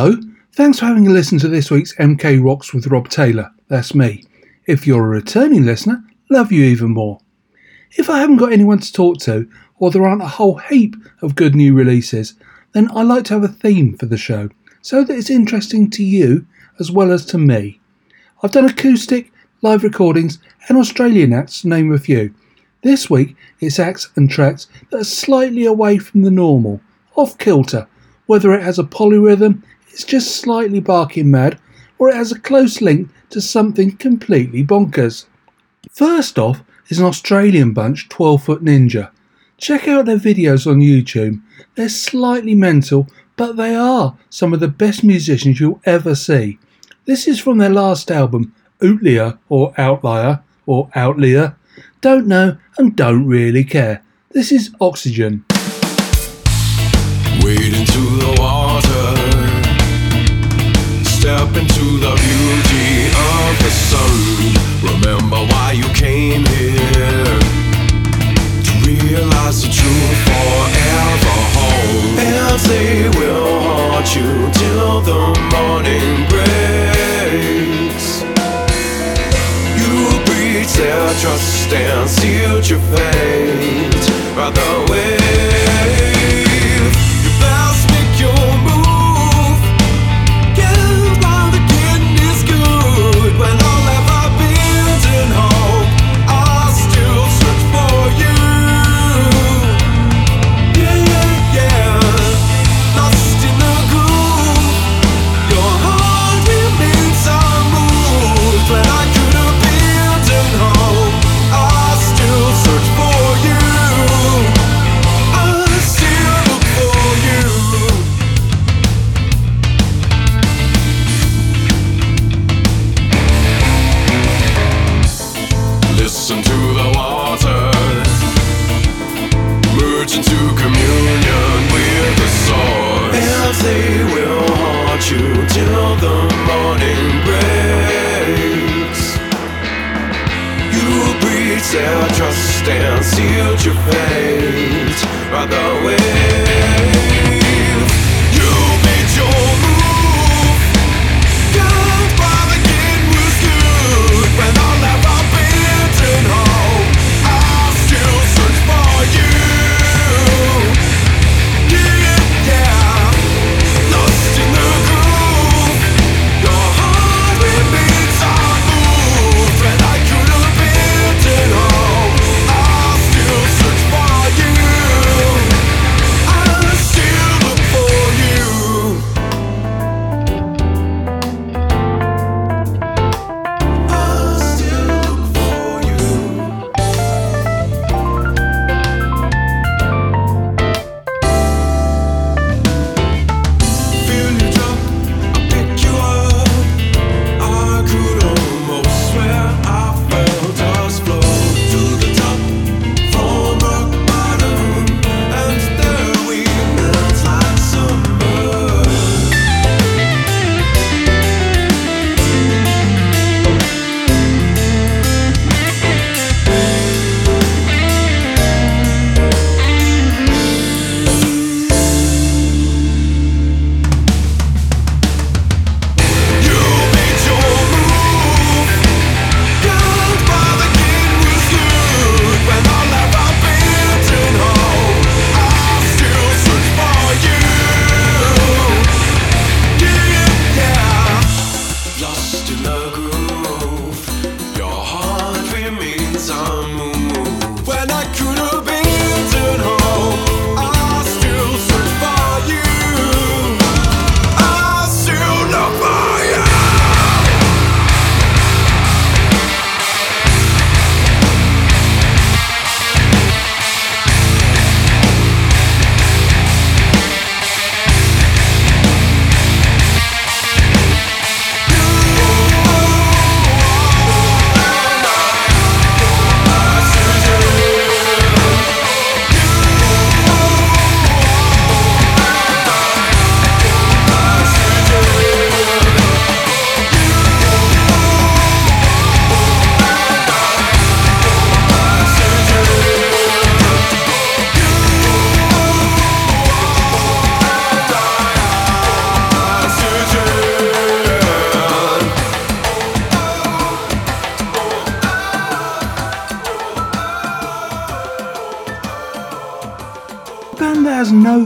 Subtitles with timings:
[0.00, 0.16] Hello,
[0.52, 3.50] thanks for having a listen to this week's MK Rocks with Rob Taylor.
[3.66, 4.22] That's me.
[4.64, 7.18] If you're a returning listener, love you even more.
[7.96, 9.50] If I haven't got anyone to talk to,
[9.80, 12.34] or there aren't a whole heap of good new releases,
[12.74, 14.50] then I like to have a theme for the show
[14.82, 16.46] so that it's interesting to you
[16.78, 17.80] as well as to me.
[18.40, 20.38] I've done acoustic, live recordings,
[20.68, 22.32] and Australian acts to name a few.
[22.82, 26.80] This week it's acts and tracks that are slightly away from the normal,
[27.16, 27.88] off kilter,
[28.26, 29.64] whether it has a polyrhythm,
[29.98, 31.58] it's just slightly barking mad,
[31.98, 35.26] or it has a close link to something completely bonkers.
[35.90, 39.10] First off is an Australian bunch, 12 Foot Ninja.
[39.56, 41.42] Check out their videos on YouTube.
[41.74, 46.60] They're slightly mental, but they are some of the best musicians you'll ever see.
[47.04, 51.56] This is from their last album, Outlier or Outlier or Outlier.
[52.02, 54.04] Don't know and don't really care.
[54.30, 55.44] This is Oxygen.
[57.42, 59.37] Wade into the water.
[61.18, 64.14] Step into the beauty of the sun.
[64.86, 67.38] Remember why you came here.
[68.62, 72.18] To realize the truth forever home.
[72.22, 78.22] And they will haunt you till the morning breaks.
[79.74, 86.17] You breach their trust and sealed your fate by the way.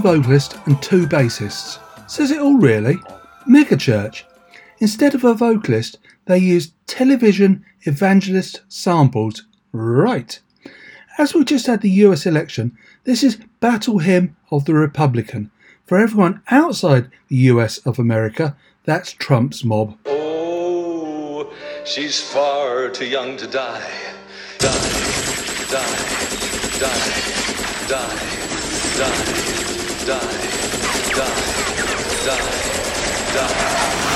[0.02, 1.78] Vocalist and two bassists.
[2.10, 2.96] Says it all really.
[3.48, 4.24] Megachurch.
[4.80, 9.44] Instead of a vocalist, they used television evangelist samples.
[9.70, 10.40] Right.
[11.18, 15.52] As we just had the US election, this is Battle Hymn of the Republican.
[15.86, 19.96] For everyone outside the US of America, that's Trump's mob.
[20.06, 21.52] Oh,
[21.84, 23.88] she's far too young to die.
[24.58, 24.68] Die,
[25.70, 25.98] die,
[26.80, 28.32] die, die,
[28.98, 29.51] die,
[30.04, 30.18] die,
[31.14, 31.22] die,
[32.24, 32.36] die,
[33.34, 34.11] die.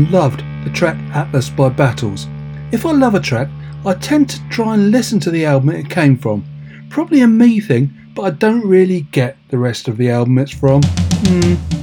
[0.00, 2.26] And loved the track Atlas by Battles.
[2.72, 3.48] If I love a track,
[3.84, 6.42] I tend to try and listen to the album it came from.
[6.88, 10.52] Probably a me thing, but I don't really get the rest of the album it's
[10.52, 10.80] from.
[10.82, 11.79] Hmm.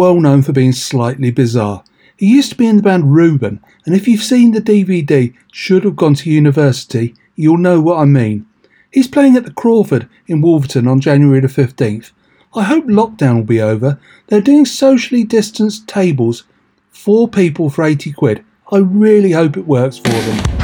[0.00, 1.84] Well known for being slightly bizarre.
[2.16, 5.84] He used to be in the band Reuben, and if you've seen the DVD Should
[5.84, 8.46] Have Gone to University, you'll know what I mean.
[8.90, 12.12] He's playing at the Craufurd in Wolverton on January the 15th.
[12.54, 14.00] I hope lockdown will be over.
[14.28, 16.44] They're doing socially distanced tables,
[16.88, 18.42] four people for 80 quid.
[18.72, 20.59] I really hope it works for them.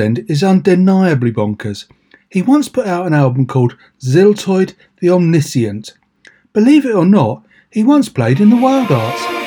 [0.00, 1.84] Townsend is undeniably bonkers.
[2.30, 5.92] He once put out an album called Ziltoid the Omniscient.
[6.54, 9.39] Believe it or not, he once played in the Wildhearts.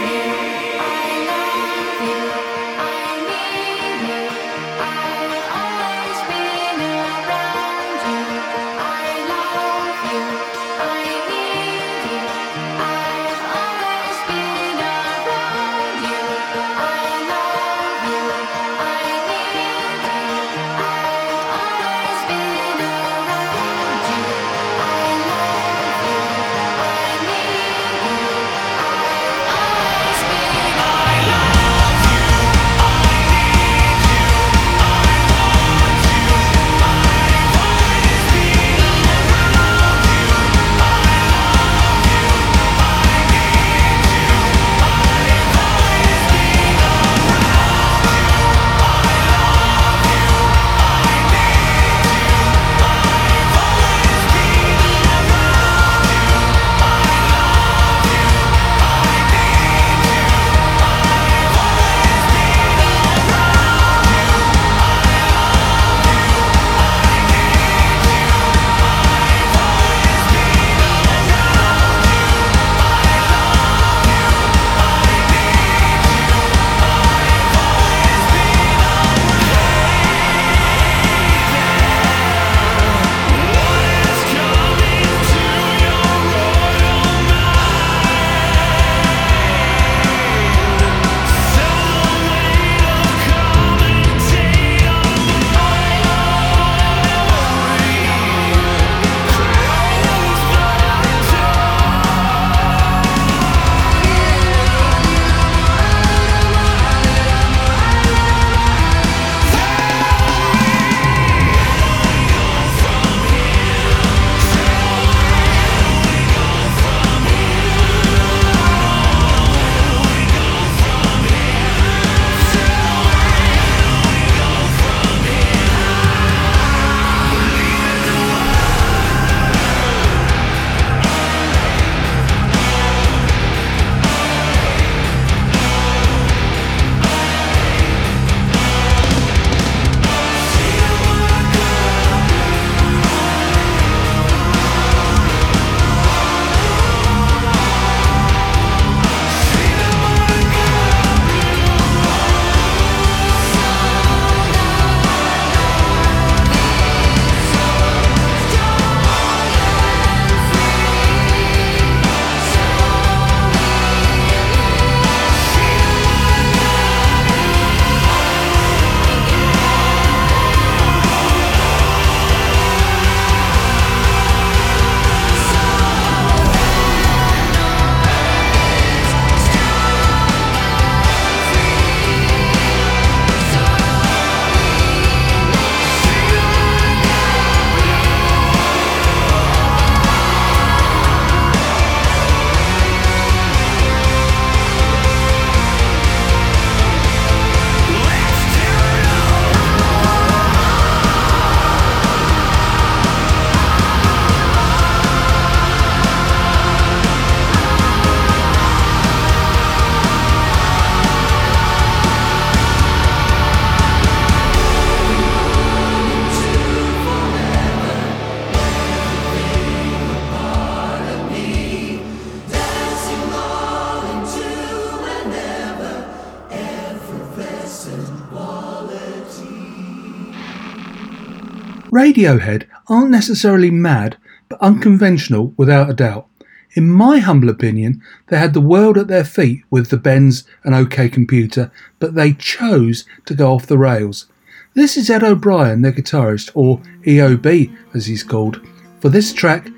[232.14, 236.28] Radiohead aren't necessarily mad, but unconventional without a doubt.
[236.76, 240.76] In my humble opinion, they had the world at their feet with the Bends and
[240.76, 244.28] OK Computer, but they chose to go off the rails.
[244.76, 248.62] This is Ed O'Brien, their guitarist, or EOB as he's called,
[249.00, 249.70] for this track,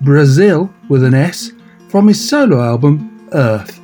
[0.00, 1.52] Brasil with an S,
[1.90, 3.80] from his solo album Earth.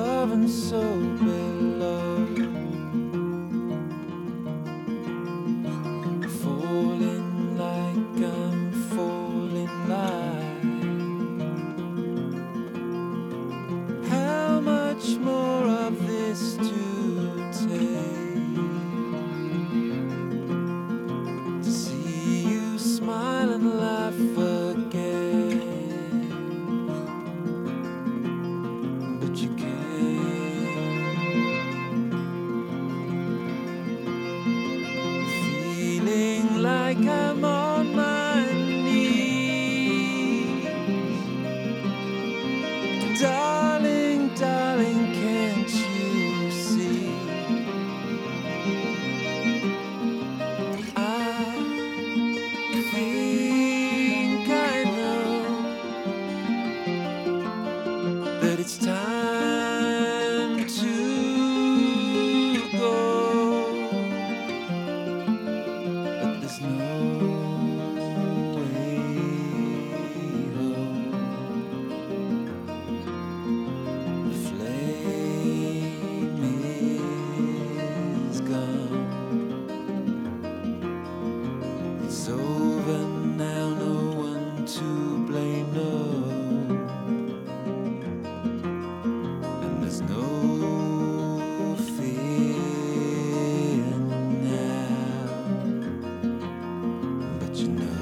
[0.00, 0.80] Above and so
[1.18, 2.69] below.
[97.60, 97.99] you know.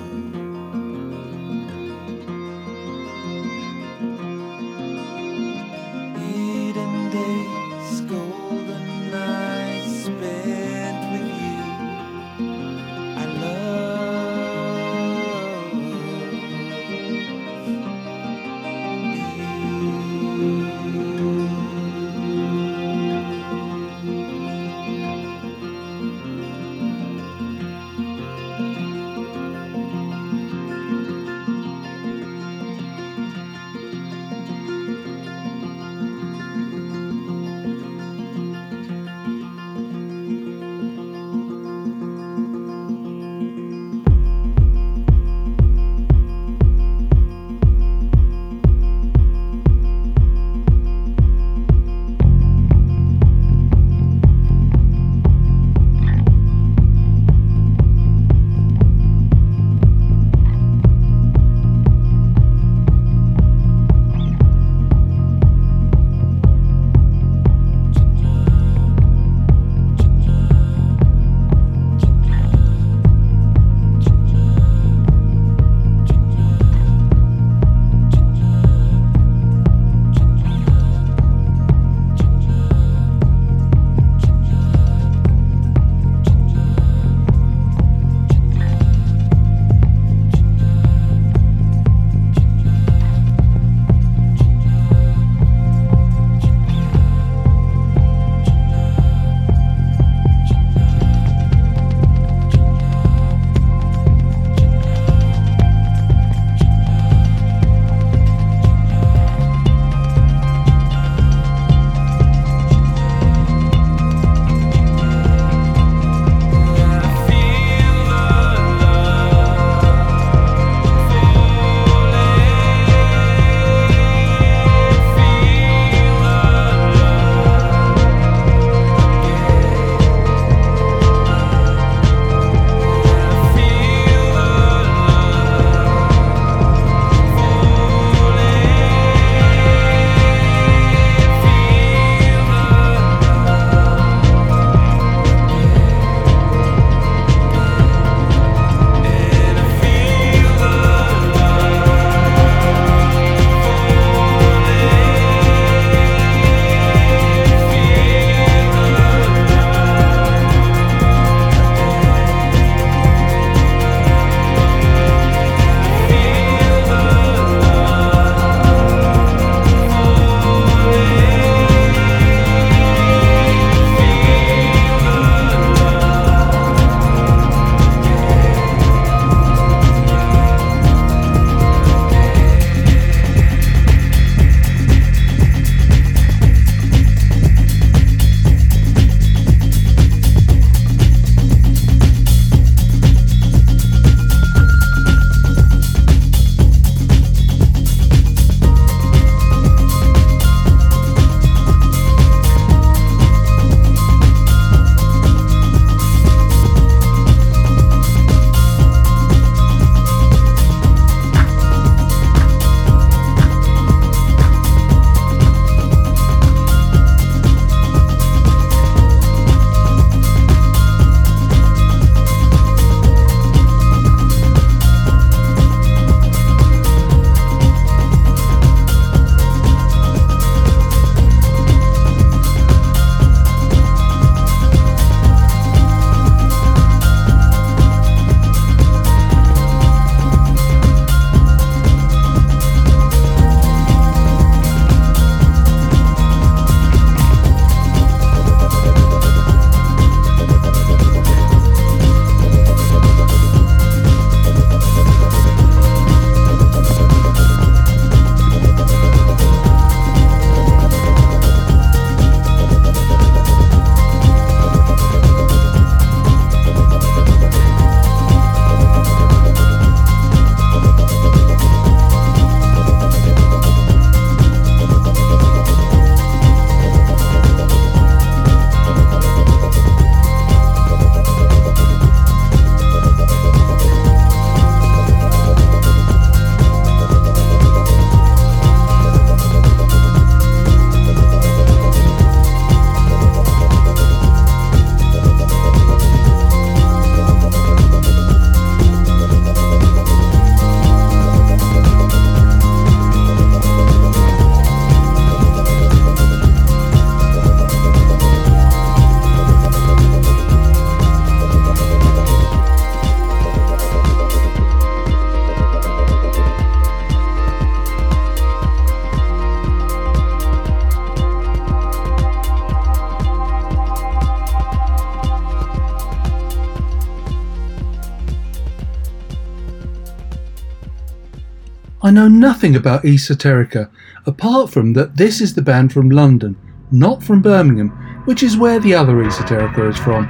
[332.38, 333.90] nothing about Esoterica,
[334.26, 336.56] apart from that this is the band from London,
[336.90, 337.90] not from Birmingham,
[338.24, 340.26] which is where the other Esoterica is from.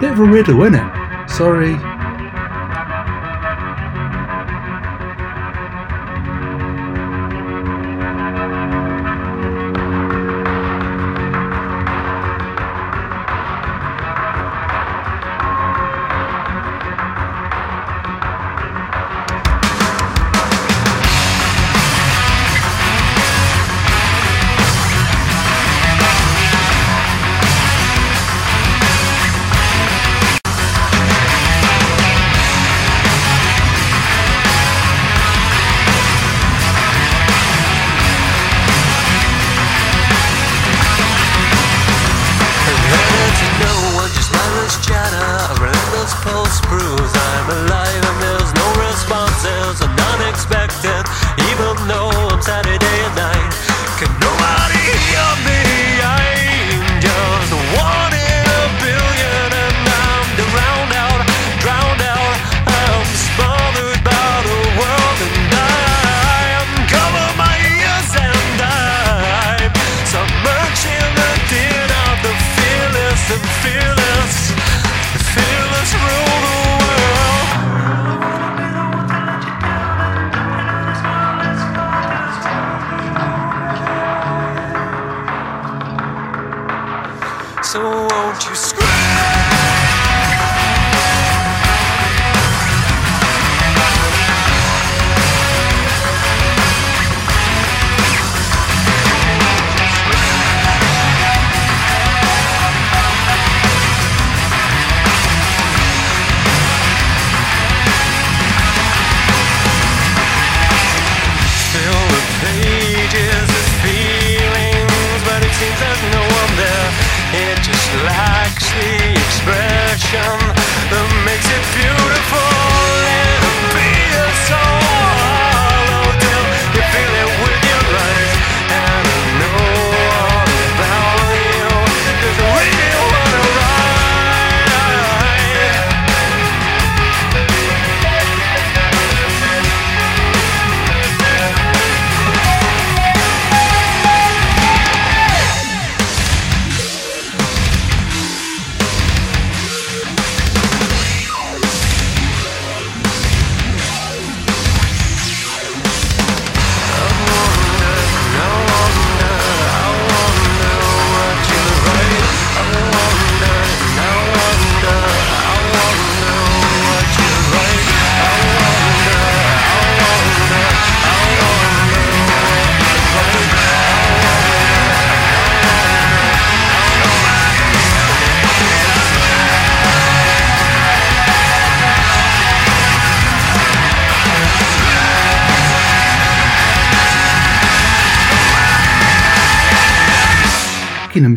[0.00, 1.30] Bit of a riddle, innit?
[1.30, 1.91] Sorry.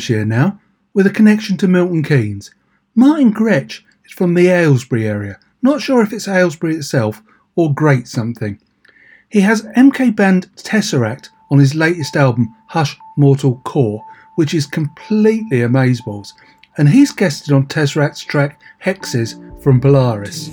[0.10, 0.60] Lincolnshire now,
[0.94, 2.52] with a connection to Milton Keynes.
[2.94, 7.24] Martin Grech is from the Aylesbury area, not sure if it's Aylesbury itself
[7.56, 8.60] or Great Something.
[9.30, 14.04] He has MK band Tesseract on his latest album, Hush Mortal Core,
[14.36, 16.34] which is completely amazeballs,
[16.78, 19.34] and he's guested on Tesseract's track Hexes
[19.64, 20.50] from Polaris.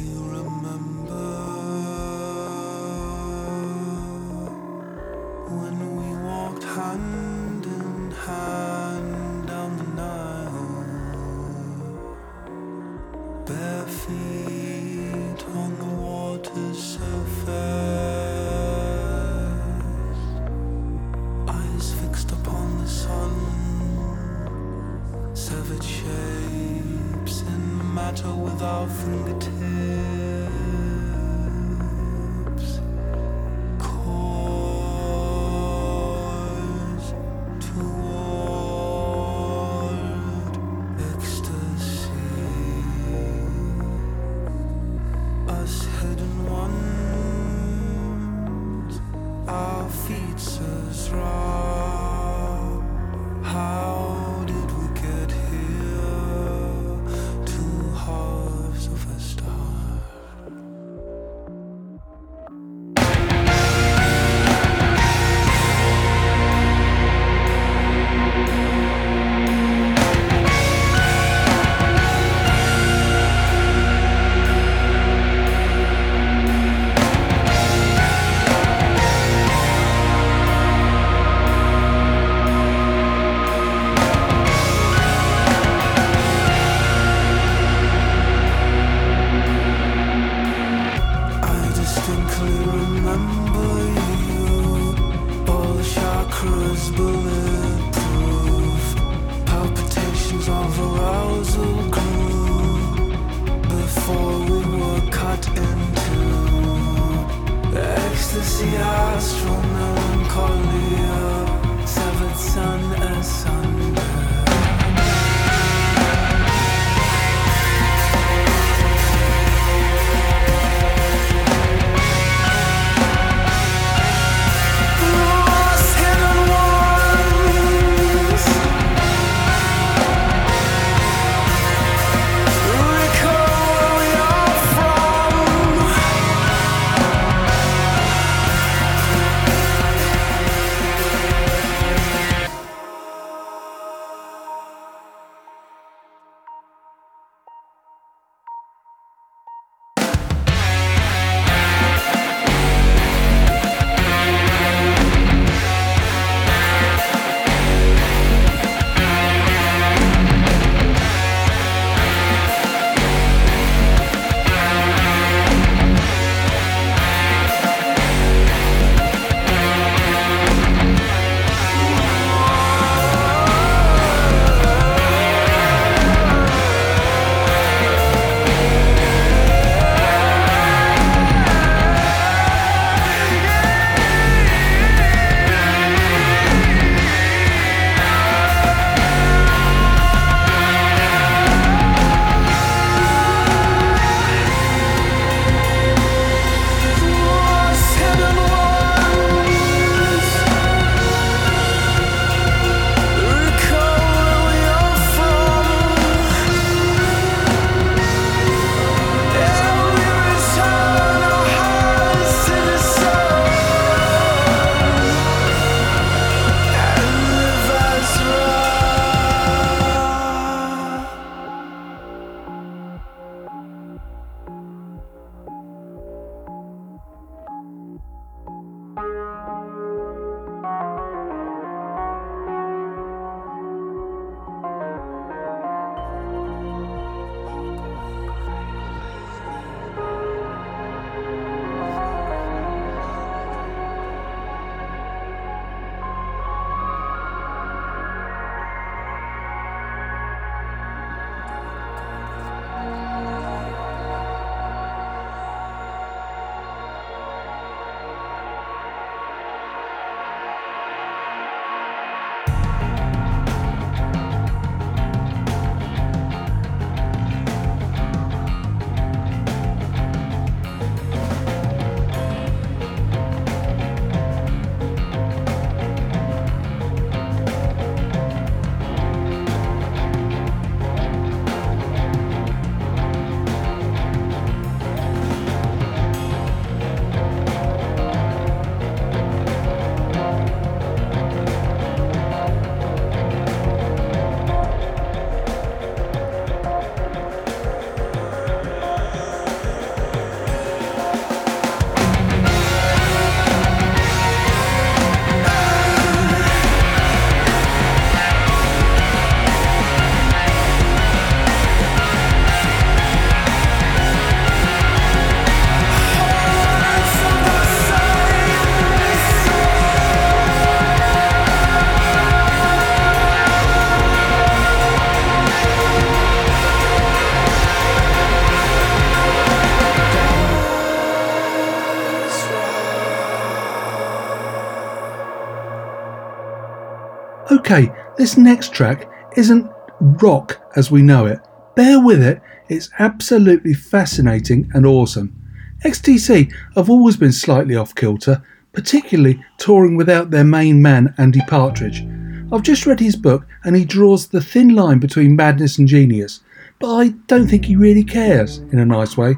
[337.72, 339.66] Okay, this next track isn't
[339.98, 341.40] rock as we know it.
[341.74, 345.34] Bear with it, it's absolutely fascinating and awesome.
[345.82, 348.42] XTC have always been slightly off kilter,
[348.74, 352.06] particularly touring without their main man Andy Partridge.
[352.52, 356.40] I've just read his book and he draws the thin line between madness and genius,
[356.78, 359.32] but I don't think he really cares in a nice way.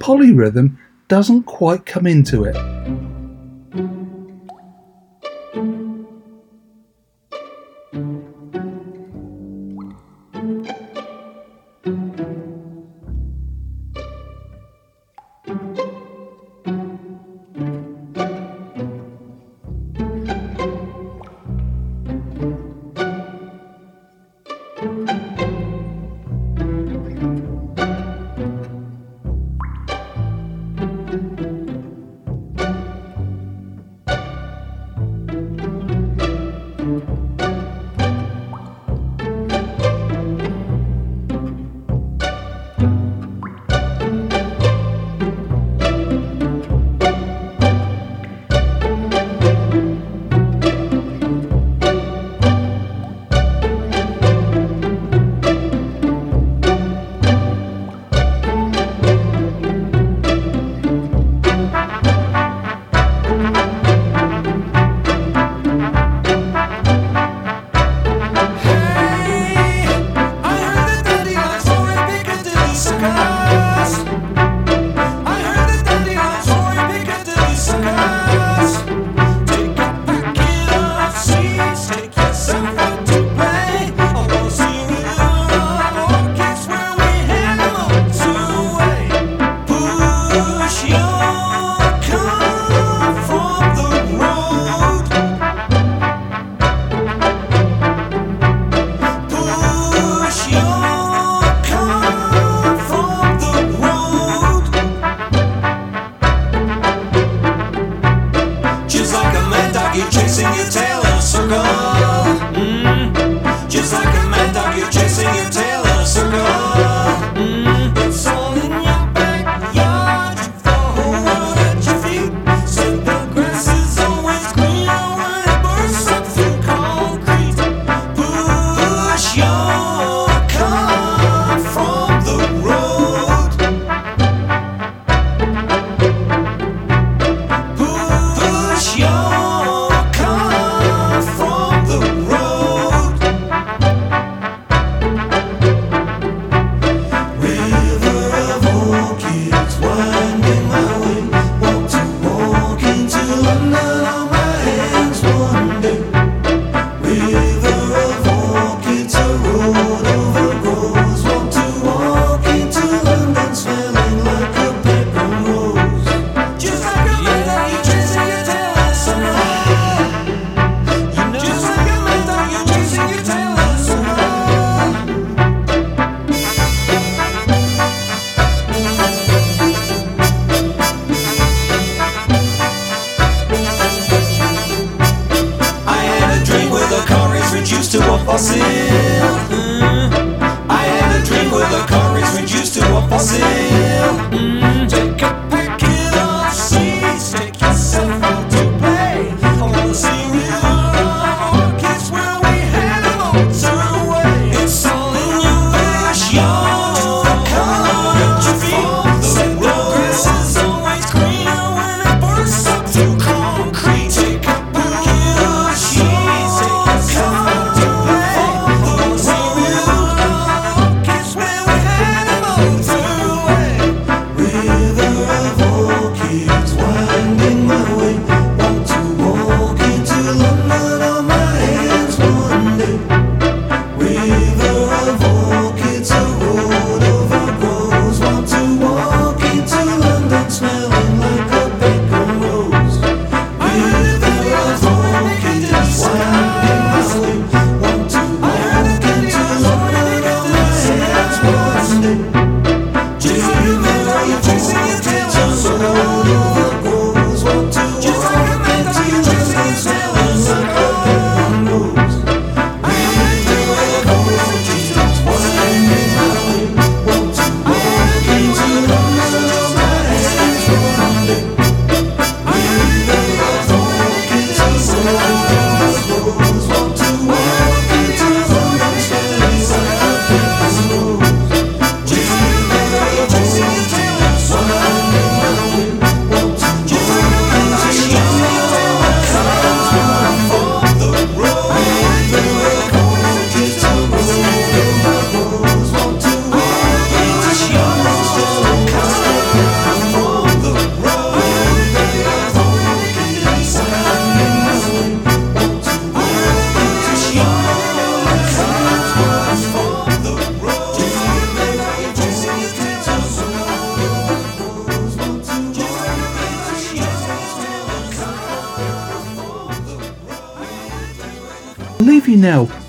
[0.00, 0.76] Polyrhythm
[1.06, 2.56] doesn't quite come into it.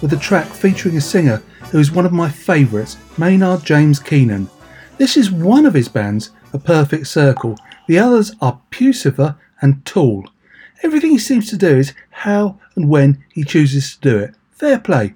[0.10, 4.50] With a track featuring a singer who is one of my favourites, Maynard James Keenan.
[4.98, 7.56] This is one of his bands, A Perfect Circle.
[7.88, 10.26] The others are Puscifer and Tool.
[10.82, 14.34] Everything he seems to do is how and when he chooses to do it.
[14.50, 15.14] Fair play.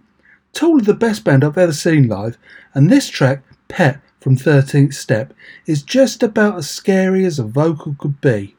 [0.51, 2.37] Tool are the best band I've ever seen live,
[2.75, 5.33] and this track, Pet from 13th Step,
[5.65, 8.55] is just about as scary as a vocal could be.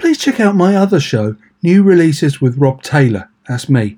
[0.00, 3.96] Please check out my other show, New Releases with Rob Taylor, that's me,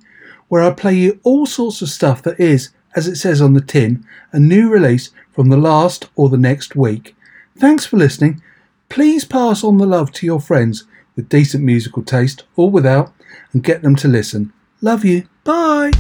[0.49, 3.61] where I play you all sorts of stuff that is, as it says on the
[3.61, 7.17] tin, a new release from the last or the next week.
[7.57, 8.43] Thanks for listening.
[8.89, 10.85] Please pass on the love to your friends
[11.17, 13.13] with decent musical taste or without
[13.53, 14.53] and get them to listen.
[14.81, 15.27] Love you.
[15.45, 15.93] Bye.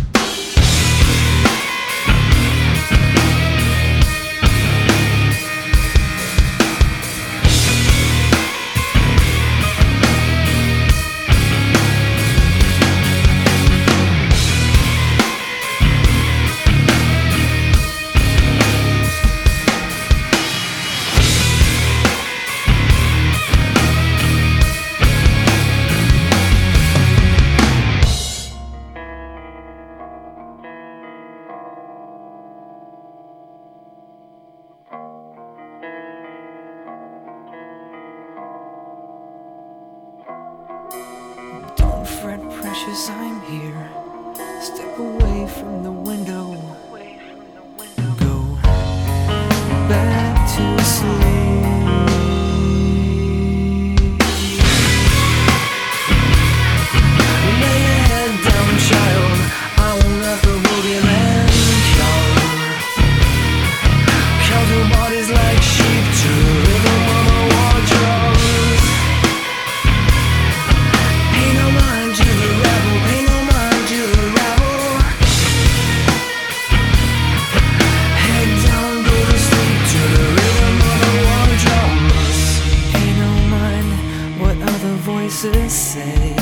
[85.95, 86.35] Say.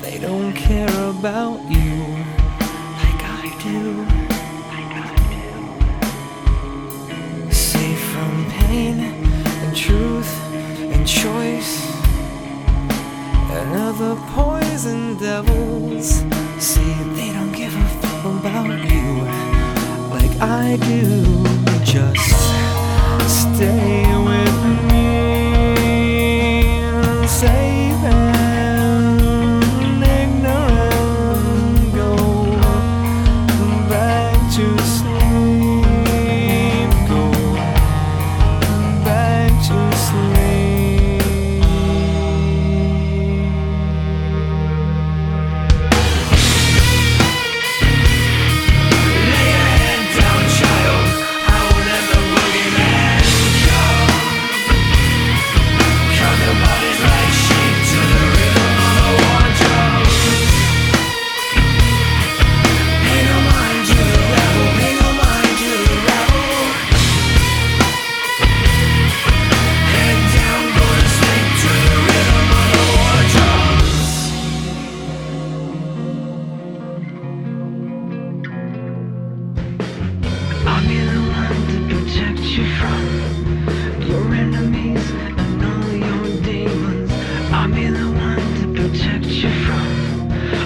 [0.00, 1.81] They don't care about you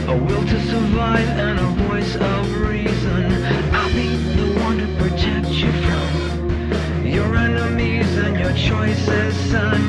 [0.09, 3.45] a will to survive and a voice of reason.
[3.75, 9.81] I'll be the one to protect you from your enemies and your choices, son.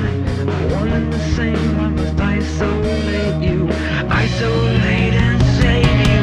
[0.71, 3.69] One and the same, I must isolate you,
[4.09, 6.16] isolate and see.